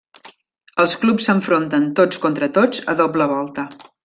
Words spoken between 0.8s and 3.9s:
Els clubs s'enfronten tots contra tots a doble volta.